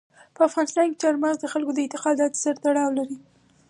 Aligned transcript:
په 0.35 0.41
افغانستان 0.49 0.85
کې 0.89 0.99
چار 1.03 1.15
مغز 1.21 1.37
د 1.39 1.45
خلکو 1.53 1.71
د 1.73 1.79
اعتقاداتو 1.83 2.41
سره 2.43 2.57
تړاو 2.65 2.95
لري. 2.97 3.17